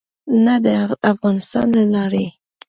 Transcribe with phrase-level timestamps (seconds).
[0.45, 0.67] نه د
[1.11, 2.25] افغانستان له لارې.